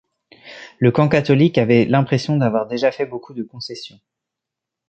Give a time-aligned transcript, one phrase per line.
[0.79, 3.99] Le camp catholique avait l'impression d'avoir déjà fait beaucoup de concessions.